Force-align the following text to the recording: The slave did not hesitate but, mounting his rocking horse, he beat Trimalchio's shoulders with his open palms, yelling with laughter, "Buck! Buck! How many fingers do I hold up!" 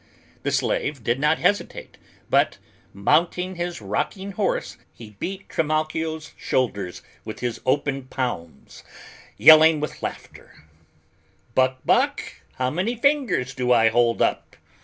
The 0.41 0.51
slave 0.51 1.03
did 1.03 1.19
not 1.19 1.37
hesitate 1.37 1.99
but, 2.27 2.57
mounting 2.91 3.53
his 3.53 3.81
rocking 3.83 4.31
horse, 4.31 4.77
he 4.91 5.11
beat 5.19 5.47
Trimalchio's 5.47 6.33
shoulders 6.37 7.03
with 7.23 7.41
his 7.41 7.61
open 7.67 8.05
palms, 8.07 8.83
yelling 9.37 9.79
with 9.79 10.01
laughter, 10.01 10.63
"Buck! 11.53 11.85
Buck! 11.85 12.23
How 12.55 12.71
many 12.71 12.95
fingers 12.95 13.53
do 13.53 13.71
I 13.71 13.89
hold 13.89 14.23
up!" 14.23 14.55